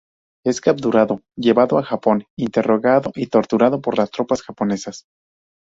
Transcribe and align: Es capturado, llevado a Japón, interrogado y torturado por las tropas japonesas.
Es 0.43 0.61
capturado, 0.61 1.21
llevado 1.37 1.77
a 1.77 1.83
Japón, 1.83 2.25
interrogado 2.35 3.11
y 3.13 3.27
torturado 3.27 3.81
por 3.81 3.99
las 3.99 4.09
tropas 4.09 4.41
japonesas. 4.41 5.05